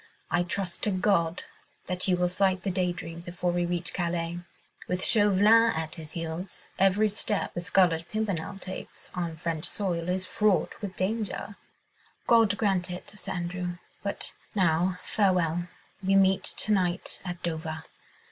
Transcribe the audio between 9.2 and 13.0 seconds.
French soil is fraught with danger." "God grant